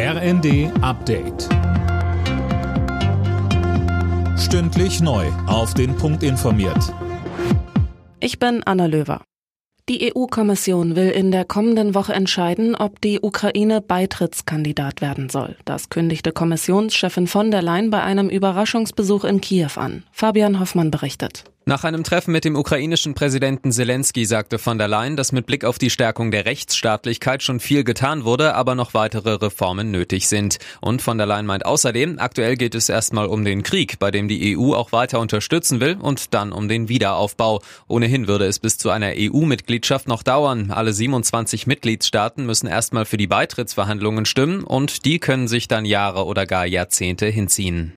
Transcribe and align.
RND 0.00 0.70
Update. 0.80 1.48
Stündlich 4.38 5.00
neu. 5.00 5.26
Auf 5.48 5.74
den 5.74 5.96
Punkt 5.96 6.22
informiert. 6.22 6.94
Ich 8.20 8.38
bin 8.38 8.62
Anna 8.64 8.86
Löwer. 8.86 9.22
Die 9.88 10.14
EU-Kommission 10.14 10.94
will 10.94 11.10
in 11.10 11.32
der 11.32 11.44
kommenden 11.44 11.96
Woche 11.96 12.12
entscheiden, 12.12 12.76
ob 12.76 13.00
die 13.00 13.18
Ukraine 13.20 13.80
Beitrittskandidat 13.80 15.00
werden 15.00 15.30
soll. 15.30 15.56
Das 15.64 15.88
kündigte 15.88 16.30
Kommissionschefin 16.30 17.26
von 17.26 17.50
der 17.50 17.62
Leyen 17.62 17.90
bei 17.90 18.00
einem 18.00 18.28
Überraschungsbesuch 18.28 19.24
in 19.24 19.40
Kiew 19.40 19.72
an. 19.74 20.04
Fabian 20.12 20.60
Hoffmann 20.60 20.92
berichtet. 20.92 21.42
Nach 21.68 21.84
einem 21.84 22.02
Treffen 22.02 22.32
mit 22.32 22.46
dem 22.46 22.56
ukrainischen 22.56 23.12
Präsidenten 23.12 23.72
Zelensky 23.72 24.24
sagte 24.24 24.58
von 24.58 24.78
der 24.78 24.88
Leyen, 24.88 25.16
dass 25.16 25.32
mit 25.32 25.44
Blick 25.44 25.66
auf 25.66 25.76
die 25.76 25.90
Stärkung 25.90 26.30
der 26.30 26.46
Rechtsstaatlichkeit 26.46 27.42
schon 27.42 27.60
viel 27.60 27.84
getan 27.84 28.24
wurde, 28.24 28.54
aber 28.54 28.74
noch 28.74 28.94
weitere 28.94 29.34
Reformen 29.34 29.90
nötig 29.90 30.28
sind. 30.28 30.56
Und 30.80 31.02
von 31.02 31.18
der 31.18 31.26
Leyen 31.26 31.44
meint 31.44 31.66
außerdem, 31.66 32.20
aktuell 32.20 32.56
geht 32.56 32.74
es 32.74 32.88
erstmal 32.88 33.26
um 33.26 33.44
den 33.44 33.62
Krieg, 33.62 33.98
bei 33.98 34.10
dem 34.10 34.28
die 34.28 34.56
EU 34.56 34.72
auch 34.72 34.92
weiter 34.92 35.20
unterstützen 35.20 35.78
will 35.78 35.98
und 36.00 36.32
dann 36.32 36.52
um 36.52 36.68
den 36.70 36.88
Wiederaufbau. 36.88 37.60
Ohnehin 37.86 38.28
würde 38.28 38.46
es 38.46 38.60
bis 38.60 38.78
zu 38.78 38.88
einer 38.88 39.12
EU-Mitgliedschaft 39.14 40.08
noch 40.08 40.22
dauern. 40.22 40.70
Alle 40.70 40.94
27 40.94 41.66
Mitgliedstaaten 41.66 42.46
müssen 42.46 42.66
erstmal 42.66 43.04
für 43.04 43.18
die 43.18 43.26
Beitrittsverhandlungen 43.26 44.24
stimmen 44.24 44.64
und 44.64 45.04
die 45.04 45.18
können 45.18 45.48
sich 45.48 45.68
dann 45.68 45.84
Jahre 45.84 46.24
oder 46.24 46.46
gar 46.46 46.64
Jahrzehnte 46.64 47.26
hinziehen. 47.26 47.92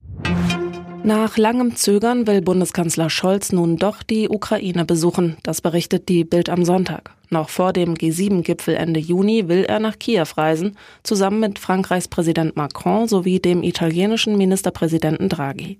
Nach 1.03 1.35
langem 1.35 1.75
Zögern 1.75 2.27
will 2.27 2.41
Bundeskanzler 2.43 3.09
Scholz 3.09 3.51
nun 3.51 3.77
doch 3.77 4.03
die 4.03 4.29
Ukraine 4.29 4.85
besuchen. 4.85 5.35
Das 5.41 5.59
berichtet 5.59 6.09
die 6.09 6.23
Bild 6.23 6.47
am 6.47 6.63
Sonntag. 6.63 7.15
Noch 7.31 7.49
vor 7.49 7.73
dem 7.73 7.95
G7-Gipfel 7.95 8.75
Ende 8.75 8.99
Juni 8.99 9.47
will 9.47 9.63
er 9.63 9.79
nach 9.79 9.97
Kiew 9.97 10.27
reisen, 10.37 10.77
zusammen 11.01 11.39
mit 11.39 11.57
Frankreichs 11.57 12.07
Präsident 12.07 12.55
Macron 12.55 13.07
sowie 13.07 13.39
dem 13.39 13.63
italienischen 13.63 14.37
Ministerpräsidenten 14.37 15.27
Draghi. 15.27 15.79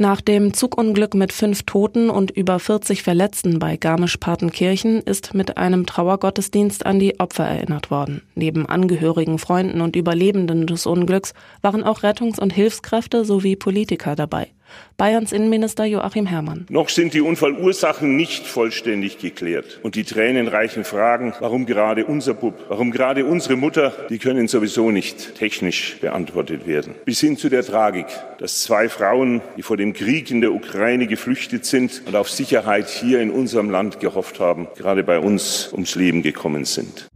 Nach 0.00 0.20
dem 0.20 0.54
Zugunglück 0.54 1.14
mit 1.14 1.32
fünf 1.32 1.64
Toten 1.64 2.08
und 2.08 2.30
über 2.30 2.60
40 2.60 3.02
Verletzten 3.02 3.58
bei 3.58 3.76
Garmisch-Partenkirchen 3.76 5.00
ist 5.02 5.34
mit 5.34 5.56
einem 5.56 5.86
Trauergottesdienst 5.86 6.86
an 6.86 7.00
die 7.00 7.18
Opfer 7.18 7.42
erinnert 7.42 7.90
worden. 7.90 8.22
Neben 8.36 8.64
Angehörigen, 8.66 9.40
Freunden 9.40 9.80
und 9.80 9.96
Überlebenden 9.96 10.68
des 10.68 10.86
Unglücks 10.86 11.34
waren 11.62 11.82
auch 11.82 12.04
Rettungs- 12.04 12.38
und 12.38 12.52
Hilfskräfte 12.52 13.24
sowie 13.24 13.56
Politiker 13.56 14.14
dabei. 14.14 14.52
Bayerns 14.96 15.32
Innenminister 15.32 15.84
Joachim 15.84 16.26
Herrmann. 16.26 16.66
Noch 16.70 16.88
sind 16.88 17.14
die 17.14 17.20
Unfallursachen 17.20 18.16
nicht 18.16 18.46
vollständig 18.46 19.18
geklärt. 19.18 19.78
Und 19.82 19.94
die 19.94 20.04
tränenreichen 20.04 20.84
Fragen, 20.84 21.34
warum 21.40 21.66
gerade 21.66 22.04
unser 22.04 22.34
Bub, 22.34 22.54
warum 22.68 22.90
gerade 22.90 23.24
unsere 23.24 23.56
Mutter, 23.56 23.92
die 24.10 24.18
können 24.18 24.48
sowieso 24.48 24.90
nicht 24.90 25.36
technisch 25.36 25.98
beantwortet 26.00 26.66
werden. 26.66 26.94
Bis 27.04 27.20
hin 27.20 27.36
zu 27.36 27.48
der 27.48 27.64
Tragik, 27.64 28.06
dass 28.38 28.62
zwei 28.62 28.88
Frauen, 28.88 29.40
die 29.56 29.62
vor 29.62 29.76
dem 29.76 29.92
Krieg 29.92 30.30
in 30.30 30.40
der 30.40 30.52
Ukraine 30.52 31.06
geflüchtet 31.06 31.64
sind 31.64 32.02
und 32.06 32.16
auf 32.16 32.30
Sicherheit 32.30 32.88
hier 32.88 33.20
in 33.20 33.30
unserem 33.30 33.70
Land 33.70 34.00
gehofft 34.00 34.40
haben, 34.40 34.68
gerade 34.76 35.04
bei 35.04 35.18
uns 35.18 35.70
ums 35.72 35.94
Leben 35.94 36.22
gekommen 36.22 36.64
sind. 36.64 37.08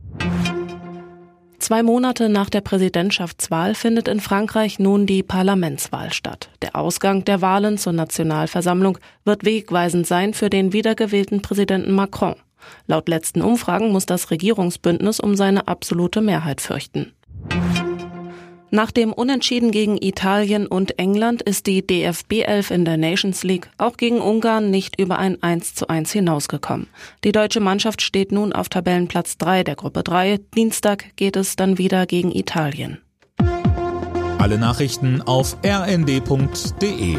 Zwei 1.73 1.83
Monate 1.83 2.29
nach 2.29 2.51
der 2.51 2.61
Präsidentschaftswahl 2.61 3.75
findet 3.75 4.07
in 4.07 4.21
Frankreich 4.21 4.79
nun 4.79 5.07
die 5.07 5.23
Parlamentswahl 5.23 6.13
statt. 6.13 6.51
Der 6.61 6.77
Ausgang 6.77 7.25
der 7.25 7.41
Wahlen 7.41 7.79
zur 7.79 7.95
Nationalversammlung 7.95 8.99
wird 9.25 9.47
wegweisend 9.47 10.07
sein 10.07 10.35
für 10.35 10.51
den 10.51 10.75
wiedergewählten 10.75 11.41
Präsidenten 11.41 11.93
Macron. 11.93 12.35
Laut 12.87 13.09
letzten 13.09 13.41
Umfragen 13.41 13.91
muss 13.91 14.05
das 14.05 14.31
Regierungsbündnis 14.31 15.19
um 15.19 15.35
seine 15.35 15.67
absolute 15.67 16.21
Mehrheit 16.21 16.61
fürchten. 16.61 17.13
Nach 18.75 18.91
dem 18.91 19.13
Unentschieden 19.13 19.71
gegen 19.71 19.99
Italien 20.01 20.67
und 20.67 20.99
England 20.99 21.43
ist 21.43 21.67
die 21.67 21.87
DFB 21.87 22.41
11 22.47 22.71
in 22.71 22.85
der 22.87 22.97
Nations 22.97 23.45
League 23.45 23.69
auch 23.77 23.99
gegen 23.99 24.19
Ungarn 24.19 24.71
nicht 24.71 24.99
über 24.99 25.19
ein 25.19 25.43
1 25.43 25.75
zu 25.75 25.89
1 25.89 26.11
hinausgekommen. 26.11 26.87
Die 27.23 27.33
deutsche 27.33 27.61
Mannschaft 27.61 28.01
steht 28.01 28.33
nun 28.33 28.55
auf 28.55 28.71
Tabellenplatz 28.71 29.37
3 29.37 29.65
der 29.65 29.77
Gruppe 29.77 30.03
3. 30.03 30.41
Dienstag 30.57 31.15
geht 31.17 31.37
es 31.37 31.55
dann 31.55 31.77
wieder 31.77 32.07
gegen 32.07 32.35
Italien. 32.35 32.97
Alle 34.39 34.57
Nachrichten 34.57 35.21
auf 35.21 35.59
rnd.de 35.63 37.19